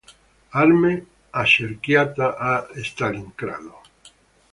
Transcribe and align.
Armee 0.61 1.05
accerchiata 1.31 2.31
a 2.35 2.67
Stalingrado. 2.73 3.83